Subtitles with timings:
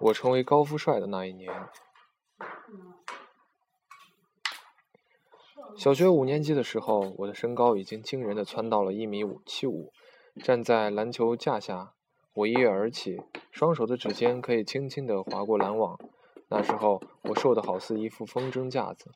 [0.00, 1.50] 我成为高富帅的那一年。
[5.76, 9.92] 小学五年级的时候，我的身高已经惊人的蹿到了一米五七五，
[10.42, 11.92] 站在篮球架下，
[12.34, 15.98] 我一跃而起，双手的指尖可以轻轻地划过篮网。
[16.48, 19.10] 那时候，我瘦得好似一副风筝架子。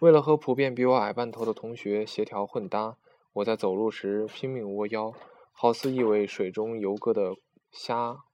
[0.00, 2.96] 为了和普遍比我矮半头的同学协调混搭，
[3.34, 5.12] 我在走路时拼命窝腰，
[5.52, 7.34] 好似一尾水中游歌的
[7.70, 8.24] 虾。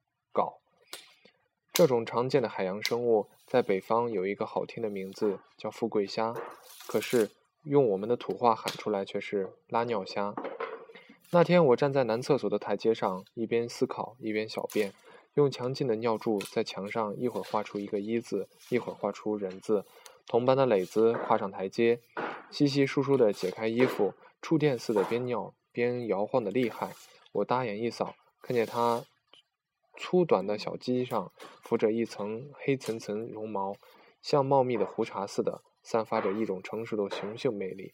[1.80, 6.34] 这种常见的海洋生物在北方有一个好听的名字，叫富贵虾。
[6.86, 7.30] 可是
[7.62, 10.34] 用我们的土话喊出来却是拉尿虾。
[11.30, 14.92] 那天我站在男厕所的台阶上，一边思考一边小便，
[15.36, 19.86] 用强劲的尿柱在墙上一会儿画出一个一字，一会儿画出人字。
[20.26, 22.00] 同班的磊子跨上台阶，
[22.50, 26.90] 稀稀疏疏地解开衣服，触电似的边尿边摇晃的厉害。
[27.32, 29.02] 我搭眼一扫，看见他。
[30.00, 33.74] 粗短的小鸡上浮着一层黑层层绒毛，
[34.22, 37.92] 像茂密的胡茬似的，散发着一种成熟的雄性魅力。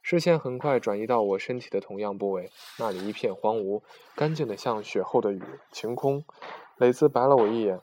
[0.00, 3.82] 视线很快转移到我身体的同样部位，那里一片荒芜，
[4.14, 6.24] 干净的像雪后的雨晴空。
[6.76, 7.80] 磊子白了我一眼，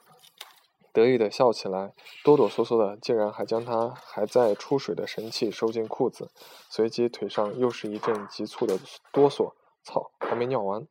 [0.94, 6.30] 得意地笑起来，哆哆嗦嗦的，竟然还将他还在出水的神器收进裤子。
[6.70, 8.80] 随即腿上又是一阵急促的
[9.12, 9.52] 哆嗦。
[9.84, 10.88] 操，还没尿完。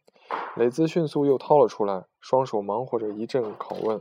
[0.56, 4.00] 磊子迅速又掏了出来，双手忙活着一阵拷问，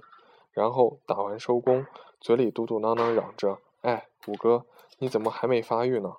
[0.52, 1.86] 然后打完收工，
[2.20, 4.66] 嘴里嘟嘟囔囔嚷着：“哎，五哥，
[4.98, 6.16] 你怎么还没发育呢？”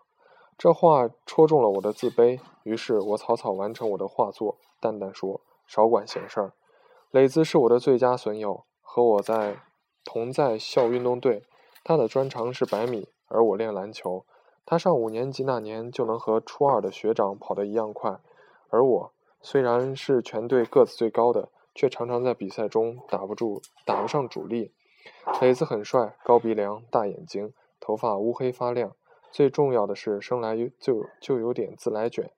[0.57, 6.53] 这话戳中了我的自卑，于是我草草完成我的画作，淡淡说：“少管闲事儿。”
[7.11, 9.57] 磊子是我的最佳损友，和我在
[10.05, 11.43] 同在校运动队，
[11.83, 14.25] 他的专长是百米，而我练篮球。
[14.65, 18.21] 他上五年级那年就能和初二的学长跑得一样快，
[18.69, 19.13] 而我。
[19.43, 24.73] 虽然是全队个子最高的，却常常在比赛中打不住、打不上主力。
[25.41, 28.93] 磊子很帅，高鼻梁、大眼睛，头发乌黑发亮。
[29.31, 32.31] 最重要的是，生来就就有点自来卷。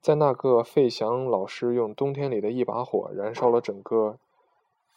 [0.00, 4.18] 在那个费翔老师用冬天里的一把火燃烧了整个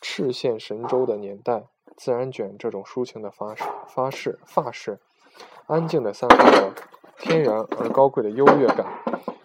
[0.01, 4.99] 赤县神州的年代，自然卷这种抒情的发式、发式、发式，
[5.67, 6.73] 安静地散发着
[7.19, 8.85] 天然而高贵的优越感。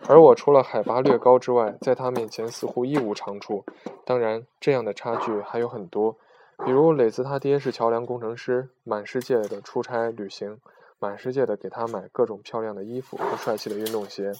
[0.08, 3.64] 而我除了海拔略高之外，在他面前似乎一无长处。
[4.04, 6.16] 当然，这样的差距还有很多，
[6.64, 10.60] 比如磊子他爹是桥梁工程师，满世界的出差旅行，
[10.98, 14.32] 满世界的给他买各种漂亮的衣服和帅气的运动鞋。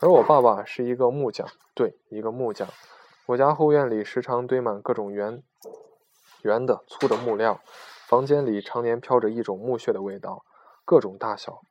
[0.00, 2.68] 而我爸爸是一个木匠，对，一个木匠。
[3.26, 5.42] 我家后院里时常堆满各种圆、
[6.42, 7.60] 圆的、粗的木料，
[8.06, 10.44] 房间里常年飘着一种木屑的味道，
[10.84, 11.62] 各种大小。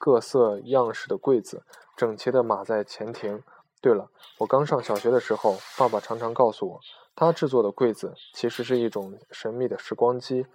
[0.00, 1.62] 各色样式的柜子
[1.94, 3.42] 整齐地码在前庭。
[3.82, 6.80] 对了，我刚上小学的时候，爸爸常常告诉我，
[7.14, 10.46] 他制作的柜子其实是一种神秘的时光机，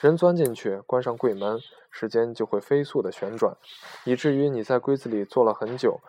[0.00, 1.58] 人钻进去，关上柜门，
[1.90, 3.56] 时间就会飞速地旋转，
[4.04, 6.00] 以至于你在柜子里坐了很久，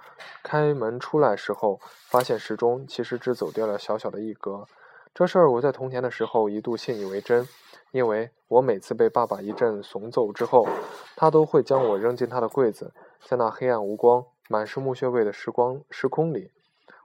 [0.44, 4.66] 开门出来时候，发现时钟其实只走掉了小小的一格。
[5.14, 7.48] 这事儿我在童年的时候一度信以为真。
[7.92, 10.68] 因为我每次被爸爸一阵怂揍之后，
[11.16, 12.92] 他都会将我扔进他的柜子，
[13.24, 16.50] 在那黑暗无光、满是木屑味的时光时空里，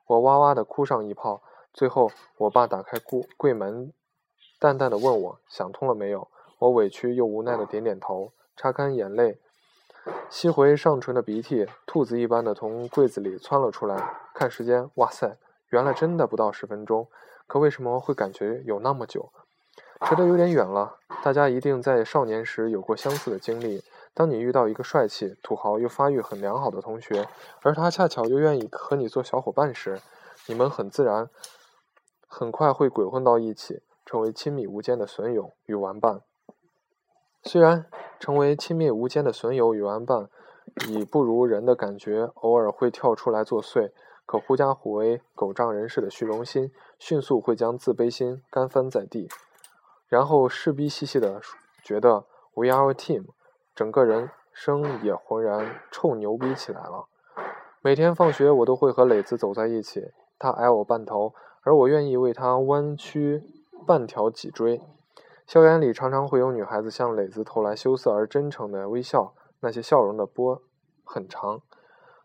[0.06, 1.42] 我哇哇的哭上一泡。
[1.74, 3.92] 最后，我爸打开柜柜门，
[4.58, 6.28] 淡淡的问我想通了没有。
[6.58, 9.38] 我委屈又无奈的点点头，擦干眼泪，
[10.30, 14.10] 吸回上唇的鼻涕，兔子一般的从柜子里窜了出来。
[14.32, 15.36] 看时间，哇塞，
[15.68, 17.06] 原来真的不到十分钟。
[17.48, 19.32] 可为什么会感觉有那么久？
[20.02, 23.82] 扯得有点远了，大家一定在少年时有过相似的经历。
[24.14, 27.26] 当你遇到一个帅气、土豪又发育很良好的同学，
[27.62, 30.00] 而他恰巧又愿意和你做小伙伴时，
[30.46, 31.30] 你们很自然、
[32.28, 36.20] 很快会鬼混到一起，成为亲密无间的损友与玩伴。
[37.42, 37.86] 虽然
[38.20, 40.28] 成为亲密无间的损友与玩伴，
[40.88, 43.90] 已不如人的感觉，偶尔会跳出来作祟，
[44.28, 49.26] 可狐假虎威、狗仗人势的虚荣心，迅速会将自卑心干翻在地。
[50.06, 51.40] 然后势逼兮兮的
[51.82, 53.24] 觉得 we are a team，
[53.74, 57.06] 整个人生也浑然臭牛逼起来了。
[57.80, 61.32] 每天放学我都会和磊子走在一起，他矮我半头，
[61.62, 63.42] 而我愿意为他弯曲
[63.86, 64.82] 半条脊椎。
[65.46, 70.60] 校园里常常会有女孩子向磊子投来羞涩而真诚的微笑，那些笑容的波
[71.02, 71.62] 很长，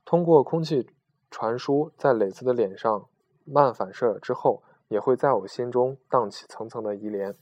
[0.03, 0.89] 通过空气
[1.33, 3.05] 传输，在磊子的脸上
[3.43, 7.33] 漫反射之后，也会在我心中荡起层层的依莲。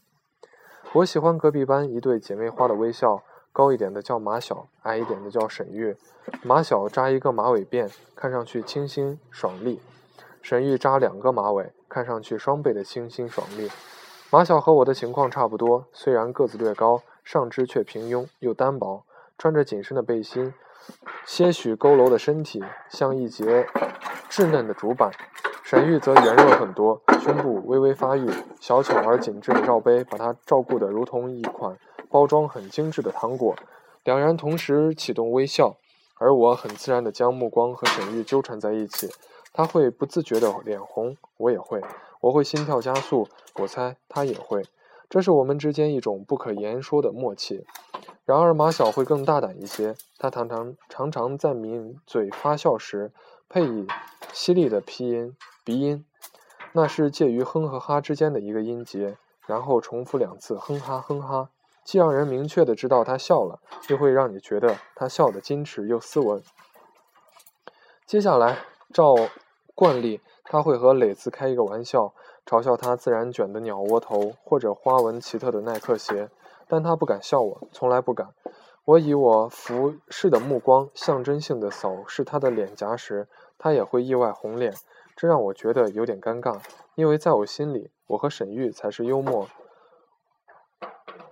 [0.94, 3.22] 我喜欢隔壁班一对姐妹花的微笑，
[3.52, 5.98] 高一点的叫马小，矮一点的叫沈玉。
[6.42, 9.82] 马小扎一个马尾辫，看上去清新爽利；
[10.42, 13.70] 沈玉扎两个马尾，看上去双倍的清新爽利。
[14.30, 19.04] 马小和我的情况差不多，虽然个子略高，上肢却平庸又单薄，
[19.38, 20.54] 穿着紧身的背心，
[21.26, 23.68] 些许佝偻的身体像一截
[24.30, 25.12] 稚嫩的竹板。
[25.64, 28.30] 沈玉则圆润很多，胸部微微发育，
[28.60, 31.78] 小巧而紧致的罩杯把她照顾得如同一款
[32.10, 33.56] 包装很精致的糖果。
[34.04, 35.78] 两人同时启动微笑，
[36.18, 39.10] 而我很自然地将目光和沈玉纠缠在一起。
[39.54, 41.82] 他会不自觉地脸红，我也会，
[42.22, 44.64] 我会心跳加速，我猜他也会。
[45.12, 47.66] 这是我们之间一种不可言说的默契。
[48.24, 53.12] 然而马小会更大胆一些，他常常常常在抿嘴发笑时，
[53.50, 53.86] 配以
[54.32, 55.36] 犀利的鼻音。
[55.66, 56.06] 鼻音，
[56.72, 61.50] 那是介于哼和哈之间的一个音节，然后重复两次哼哈哼哈，
[61.84, 63.60] 既让人明确的知道他笑了，
[63.90, 66.42] 又会让你觉得他笑得矜持又斯文。
[68.06, 68.60] 接下来，
[68.94, 69.14] 照
[69.76, 72.14] 惯例，他会和磊子开一个玩笑，
[72.46, 76.30] 嘲笑他自然卷的鸟窝头或者花纹奇特的耐克鞋，
[76.68, 78.30] 但他不敢笑我，从来不敢。
[78.84, 83.28] 我以我俯视的目光象征性的扫视他的脸颊时，
[83.58, 84.74] 他也会意外红脸。
[85.16, 86.60] 这让我觉得有点尴尬，
[86.96, 89.48] 因为在我心里，我和沈玉才是幽默、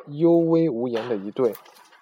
[0.06, 1.56] 幽微无言的一对。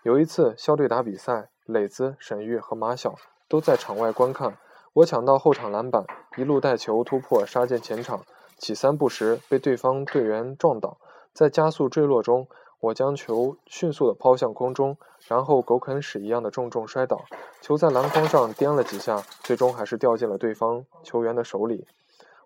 [0.04, 3.16] 有一次校队打比赛，磊子、沈玉和马晓
[3.48, 4.58] 都在场外观看。
[4.94, 6.06] 我抢到后场篮板，
[6.36, 8.26] 一路带球突破，杀进前场，
[8.58, 10.98] 起三步时被对方队员撞倒，
[11.34, 12.48] 在加速坠落中。
[12.80, 17.26] 我将球迅速地抛向空中，然后狗啃屎一样的重重摔倒，
[17.60, 21.88] 球在篮筐上颠了几下，最终还是掉进了对方球员的手里。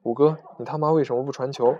[0.03, 1.75] 五哥，你他妈为什么不传球？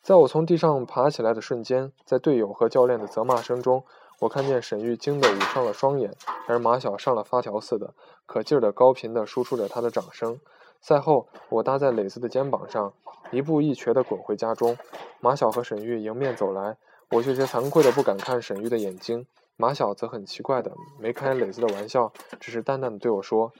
[0.00, 3.82] 在我从地上爬起来的瞬间，在队友和教练的责骂声中，
[4.20, 6.14] 我看见沈玉惊得捂上了双眼，
[6.46, 7.94] 而马晓上了发条似的，
[8.26, 10.38] 可劲儿的高频地输出着他的掌声。
[10.80, 12.92] 赛后，我搭在磊子的肩膀上，
[13.30, 14.76] 一步一瘸地滚回家中。
[15.20, 16.76] 马晓和沈玉迎面走来。
[17.10, 19.26] 我有些惭愧的不敢看沈玉的眼睛，
[19.56, 23.52] 马晓则很奇怪的没开磊子的玩笑，只是淡淡的对我说：“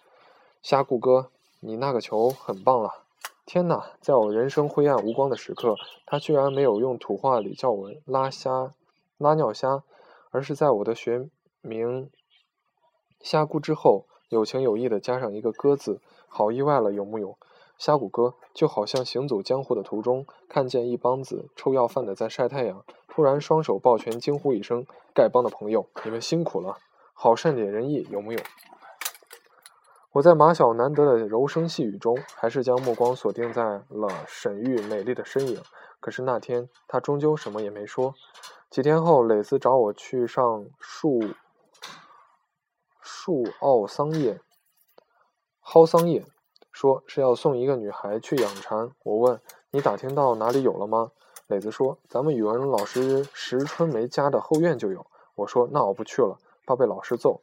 [0.63, 1.31] 虾顾哥，
[1.61, 3.03] 你那个球很棒了。”
[3.45, 5.75] 天哪，在我人生灰暗无光的时刻，
[6.05, 8.75] 他居然没有用土话里叫我拉虾、
[9.17, 9.83] 拉尿虾，
[10.31, 11.29] 而是在我的学
[11.63, 12.11] 名
[13.21, 17.37] 虾姑之后，有情有义的加上一个哥字，好意外了，有木有？
[17.77, 24.85] 虾谷哥就好像行走江湖的途中，看见一帮子臭要饭的在晒太阳，突然双手抱拳惊呼一声
[25.15, 26.77] ：“丐帮的朋友，你们辛苦了！
[27.15, 28.39] 好善解人意，有木有？”
[30.13, 35.63] 我在马小难得的柔声细语中，还是将目光锁定在了沈玉美丽的身影。
[36.01, 38.15] 可是那天他终究什么也没说。
[38.71, 41.21] 几天后，磊子找我去上树
[43.01, 44.41] 树奥桑叶
[45.71, 46.25] 蒿桑叶。
[46.73, 48.91] 说是要送一个女孩去养蚕。
[49.05, 49.39] 我问
[49.71, 51.13] 你打听到哪里有了吗？
[51.47, 55.05] 磊子说咱们语文老师石春梅家的后院就有。
[55.35, 57.43] 我说那我不去了，怕被老师揍。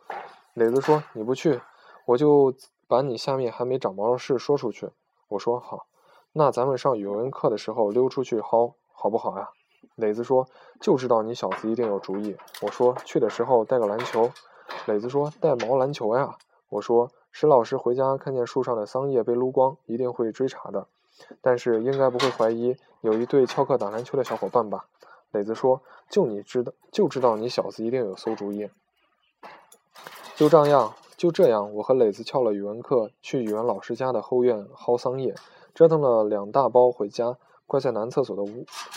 [0.56, 1.62] 磊子说你不去，
[2.08, 2.52] 我就
[2.88, 4.90] 把你下面还没长毛的事说出去。
[5.28, 5.86] 我说好，
[6.34, 9.50] 那咱们上语文课的时候溜出去薅，好不好呀？
[9.94, 10.48] 磊子说
[10.82, 12.36] 就知道你小子一定有主意。
[12.64, 14.32] 我说去的时候带个篮球。
[14.88, 16.36] 磊子说带毛篮球呀？
[16.70, 17.12] 我说。
[17.38, 20.88] 石老师回家看见树上的桑叶被撸光，一定会追查的，
[21.42, 24.86] 但是应该不会怀疑有一对翘课打篮球的小伙伴吧？
[25.32, 28.70] 磊子说：“就你知道，就知道你小子一定有馊主意。”
[30.38, 35.36] 就这样，就这样，我和磊子翘了语文课，去语文老师家的后院薅桑叶，
[35.74, 37.36] 折腾了两大包回家，
[37.68, 38.44] 挂在男厕所的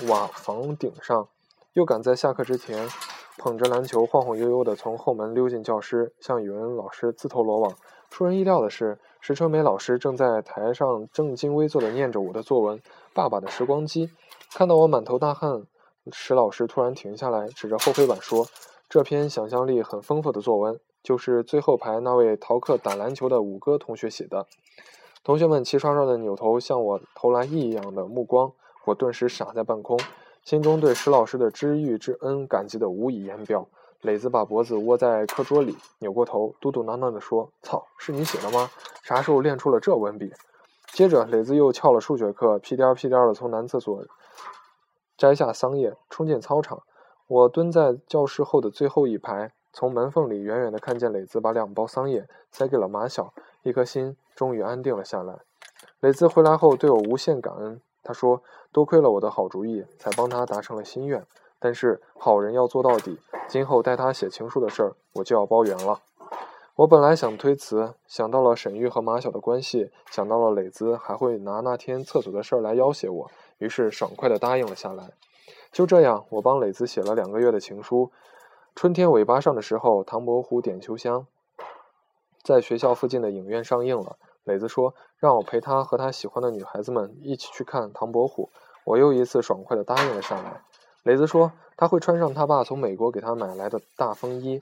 [0.07, 1.27] 瓦房顶上，
[1.73, 2.89] 又赶在下课之前，
[3.37, 7.75] 捧着篮球晃晃悠悠地从后门溜进教室，向语文老师自投罗网。
[8.19, 12.77] 出人意料的是，石春梅老师正在台上正襟危坐的念着我的作文
[13.15, 14.09] 《爸爸的时光机》。
[14.53, 15.63] 看到我满头大汗，
[16.11, 18.49] 石老师突然停下来，指着后黑板说
[18.91, 24.47] ：“这篇想象力很丰富的作文，就是最后排那位逃课打篮球的五哥同学写的。”
[25.23, 28.51] 同学们齐刷刷的扭头向我投来异样的目光，
[28.87, 29.97] 我顿时傻在半空，
[30.43, 33.69] 心中对石老师的知遇之恩感激的无以言表。
[34.03, 38.71] 磊子把脖子窝在课桌里，扭过头，嘟嘟囔囔地说：“操，是你写的吗？
[39.03, 40.33] 啥时候练出了这文笔？”
[40.93, 44.05] 接着，磊子又翘了数学课，屁颠儿屁颠儿地从男厕所
[45.17, 46.83] 摘下桑叶，冲进操场。
[47.27, 55.41] 我蹲在教室后的最后一排，从门缝里远远地看见磊子把两包桑叶塞给了马小，一颗心终于安定了下来。
[55.99, 61.27] 磊子回来后对我无限感恩，他说：“多亏了我的好主意，才帮他达成了心愿。”
[61.59, 66.01] 但是好人要做到底，今后带他写情书的事儿，我就要包圆了。
[66.77, 75.11] 我本来想推辞，想到了沈玉和马晓的关系，想到了磊子还会拿那天厕所的事儿来要挟我，于是爽快地答应了下来。
[75.73, 78.13] 就这样，我帮磊子写了两个月的情书。
[78.77, 81.23] 春天尾巴上的时候，《唐伯虎点秋香》
[82.45, 84.17] 在学校附近的影院上映了。
[84.45, 88.51] 磊子说让我陪他和他喜欢的女孩子们一起去看《唐伯虎》，
[88.85, 90.63] 我又一次爽快地答应了下来。
[91.09, 94.61] 磊子说他会穿上他爸从美国给他买来的大风衣，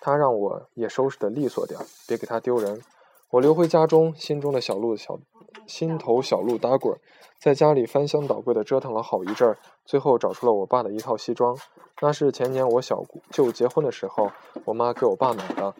[0.00, 1.78] 他让我也收拾得利索点，
[2.08, 2.82] 别给他丢人。
[3.30, 5.16] 我溜回家中，心中的小鹿小
[5.68, 6.98] 心头小鹿打滚，
[7.40, 11.56] 在家里翻箱倒柜的折腾了好一阵儿，最后找出了我爸的一套西装，
[12.00, 14.32] 那是前年我小姑舅结婚的时候，
[14.64, 15.72] 我妈给我爸买的，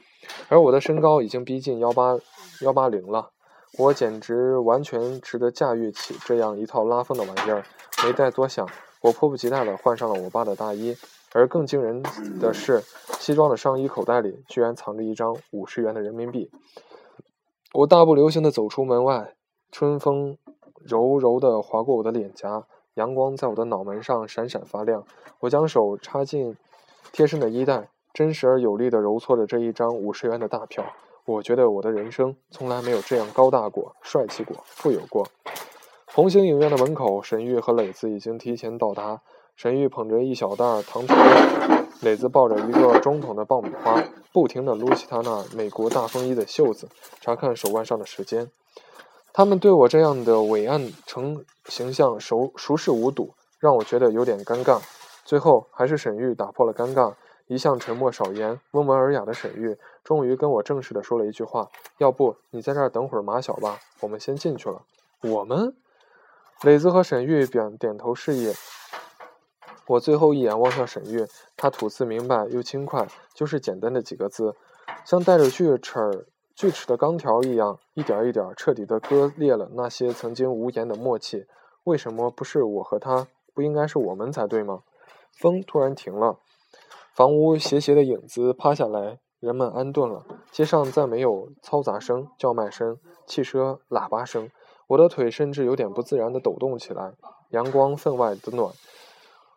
[0.49, 2.17] 而我的身高已经逼近幺八
[2.61, 3.31] 幺八零了。
[3.77, 7.65] 我简直完全值得驾驭起这样一套拉风的玩意儿，
[8.05, 8.69] 没再多想，
[9.07, 10.97] 我迫不及待地换上了我爸的大衣。
[11.33, 12.03] 而更惊人
[12.41, 12.83] 的是，
[13.21, 16.51] 西装的上衣口袋里居然藏着一张五十元的人民币。
[17.73, 19.35] 我大步流星地走出门外，
[19.71, 20.39] 春风
[20.83, 25.05] 柔柔地划过我的脸颊，阳光在我的脑门上闪闪发亮。
[25.41, 26.57] 我将手插进
[27.13, 30.85] 贴身的衣袋，真实而有力地揉搓着这一张五十元的大票。
[31.27, 35.29] 我觉得我的人生从来没有这样高大过、帅气过、富有过。
[36.17, 39.21] 红星影院的门口，沈玉和磊子已经提前到达。
[39.55, 46.89] 沈玉捧着一小袋糖炒面，磊子抱着一个中筒的爆米花，不停地撸起他那美国大风衣的袖子，
[47.21, 48.51] 查看手腕上的时间。
[49.35, 54.81] 他们对我这样的伟岸成形象熟熟视无睹，让我觉得有点尴尬。
[55.27, 57.13] 最后，还是沈玉打破了尴尬。
[57.47, 61.69] 一向沉默少言、温文尔雅的沈玉，终于跟我正式的说了一句话
[62.01, 64.81] ：“要不你在这儿等会儿马小吧，我们先进去了。”
[65.21, 65.75] 我们，
[66.63, 68.53] 磊子和沈玉点点头示意。
[69.89, 74.57] 我最后一眼望向沈玉，他吐字明白又轻快，就是简单的几个字，
[75.05, 81.47] 像带着锯齿锯齿的钢条一样，一点一点彻底的割裂了那些曾经无言的默契。
[81.85, 83.29] 为什么不是我和他？
[83.55, 84.83] 不应该是我们才对吗？
[85.31, 86.39] 风突然停了。
[87.15, 90.25] 房屋斜斜的影子趴下来，人们安顿了。
[90.51, 94.51] 街上再没有嘈杂声、叫卖声、汽车喇叭声。
[94.89, 97.15] 我的腿甚至有点不自然地抖动起来。
[97.51, 98.73] 阳光分外的暖，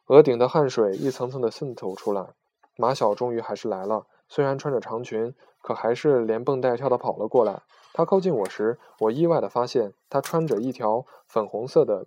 [0.07, 2.27] 额顶的汗水一层层地渗透出来。
[2.75, 7.61] 马小终于还是来了，虽然穿着长裙，可还是连蹦带跳地跑了过来。
[7.91, 12.05] 他靠近我时，我意外地发现他穿着一条粉红色的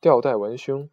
[0.00, 0.88] 吊带文胸。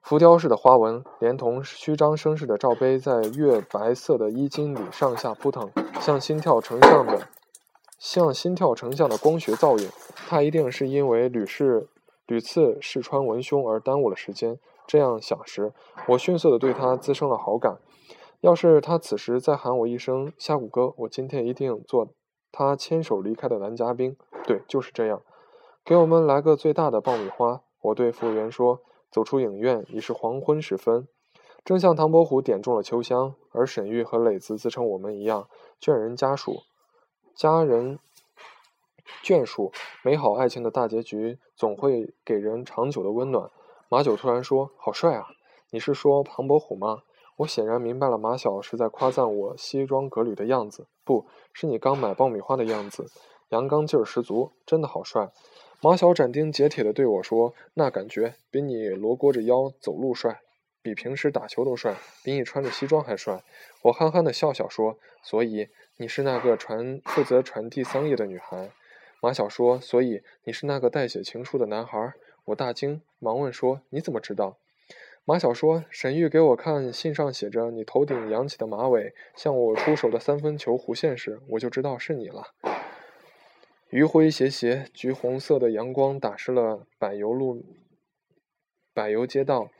[0.00, 5.70] 浮雕式的花纹，连同虚张声势的罩杯，在月白色的衣襟里上下扑腾，
[6.00, 7.28] 像心跳成像的，
[8.04, 9.88] 像心跳成像的光学造影。
[10.28, 11.88] 他一定是因为屡试
[12.26, 14.58] 屡次试穿文胸而耽误了时间。
[14.86, 15.72] 这样想时，
[16.08, 17.78] 我迅速地对他滋生了好感。
[18.42, 22.08] 要是他此时再喊我一声“虾骨哥”，我今天一定做
[22.52, 24.14] 他牵手离开的男嘉宾。
[24.46, 25.22] 对，就是这样。
[25.82, 27.62] 给我们来个最大的爆米花。
[27.80, 28.80] 我对服务员说。
[29.10, 31.06] 走出影院已是黄昏时分，
[31.64, 35.46] 正像唐伯虎点中了秋香，而沈玉和磊子自称我们一样，
[35.80, 36.64] 眷人家属，
[37.34, 37.98] 家人
[39.24, 39.72] 眷属，
[40.02, 43.50] 美好爱情的大结局总会给人长久的温暖。
[43.88, 45.26] 马九突然说：“好帅啊！
[45.70, 47.02] 你是说庞伯虎吗？”
[47.38, 53.10] 我显然明白了，马小是在夸赞我西装革履的样子，不是你刚买爆米花的样子，
[53.48, 55.32] 阳刚劲儿十足，真的好帅。
[55.80, 60.42] 马小斩钉截铁地对我说：“那感觉比你罗锅着腰走路帅，
[60.84, 63.42] 比平时打球都帅，比你穿着西装还帅。”
[63.80, 68.70] 我憨憨地笑笑说：“所以你是那个传负责传递桑叶的女孩。”
[69.22, 72.12] 马小说：“所以你是那个代写情书的男孩。”
[72.44, 74.58] 我大惊，忙问说：“你怎么知道？”
[75.24, 82.48] 马小说：“沈玉给我看信上写着你头顶扬起的马尾，向我出手的三分球弧线时，我就知道是你了。”
[83.88, 87.64] 余晖斜斜，橘红色的阳光打湿了柏油路、
[88.92, 89.70] 柏油街道，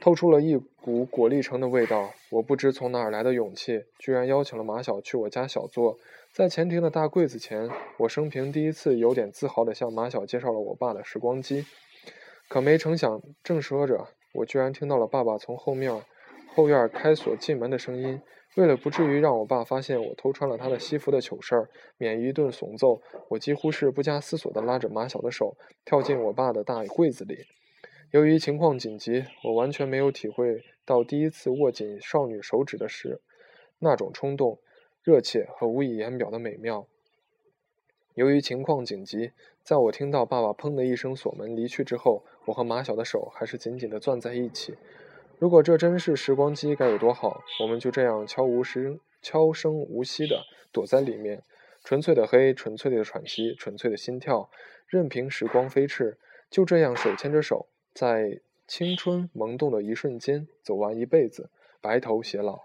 [0.00, 2.12] 透出了一股果粒橙的味道。
[2.30, 5.98] 我不知从哪儿来的勇气，居然邀请了马小去我家小坐，
[6.32, 11.64] 在前庭的大柜子前，我生平第一次有点自豪地向马小介绍了我爸的时光机。
[12.48, 16.02] 可没成想，正说着，我居然听到了爸爸从后面
[16.54, 18.20] 后院开锁进门的声音。
[18.56, 27.46] 为了不至于让我爸发现我偷穿了他的西服的糗事儿，免一顿怂揍，我几乎是不加思索地拉着马小的手，跳进我爸的大柜子里。
[28.14, 33.20] 由于情况紧急，我完全没有体会到第一次握紧少女手指的时
[33.80, 34.60] 那种冲动、
[35.02, 36.86] 热切和无以言表的美妙。
[38.14, 39.32] 由于情况紧急，
[39.64, 44.76] 在我听到爸爸砰的一声锁门离去之后，我和马小的手还是紧紧地攥在一起。
[45.40, 47.42] 如果这真是时光机，该有多好！
[47.62, 51.42] 我们就这样悄无声、悄声无息地躲在里面，
[51.82, 54.48] 纯粹的黑，纯粹的喘息，纯粹的心跳，
[54.86, 56.16] 任凭时光飞逝。
[56.48, 61.48] 就这样手牵着手，在青春萌动的一瞬间，走完一辈子，
[61.80, 62.64] 白头偕老。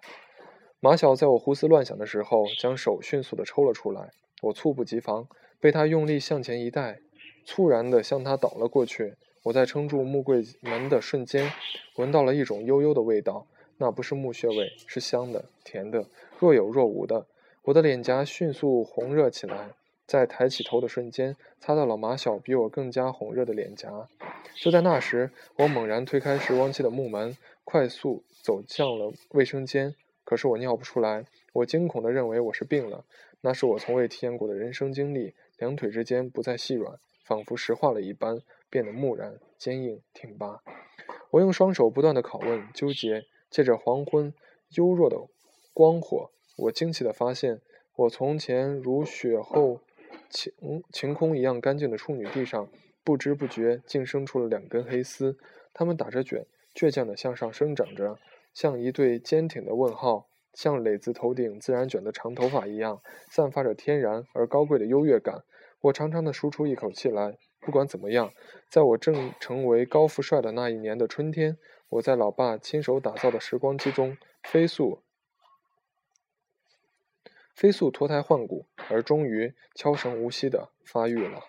[0.79, 5.27] 马小在我胡思乱想的时候，将手迅速地抽了出来，我猝不及防，
[5.59, 7.01] 被他用力向前一带，
[7.45, 9.13] 猝然地向他倒了过去。
[9.43, 11.51] 我在撑住木柜门的瞬间，
[11.97, 13.45] 闻到了一种悠悠的味道，
[13.77, 16.07] 那不是木屑味，是香的、甜的，
[16.39, 17.27] 若有若无的。
[17.65, 19.69] 我的脸颊迅速红热起来。
[20.07, 24.07] 在抬起头的瞬间，擦到了马小比我更加红热的脸颊。
[24.55, 29.95] 就在那时，我猛然推开时光机的木门，快速走向了卫生间。
[30.23, 33.05] 可是我尿不出来，我惊恐地认为我是病了。
[33.41, 40.61] 那是我从未体验过的人生经历，两腿之间不再细软，仿佛石化了一般，变得木然、坚硬、挺拔。
[41.31, 44.33] 我用双手不断地拷问、纠结，借着黄昏
[44.69, 45.17] 幽弱的
[45.73, 47.61] 光火，我惊奇地发现，
[47.95, 49.79] 我从前如雪后。
[50.29, 50.53] 晴
[50.91, 52.69] 晴空一样干净的处女地上，
[53.03, 55.37] 不知不觉竟生出了两根黑丝，
[55.73, 58.17] 它们打着卷，倔强地向上生长着，
[58.53, 65.43] 像一对坚挺的问号，像磊子头顶自然卷的长头发一样，散发着天然而高贵的优越感。
[65.81, 67.37] 我长长的舒出一口气来。
[67.61, 68.31] 不管怎么样，
[68.69, 71.57] 在我正成为高富帅的那一年的春天，
[71.89, 75.01] 我在老爸亲手打造的时光机中飞速。
[77.53, 81.41] 飞速脱胎换骨，而终于悄声无息地发育了。